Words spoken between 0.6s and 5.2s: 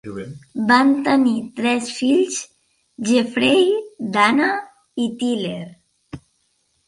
Van tenir tres fills: Jeffrey, Dana i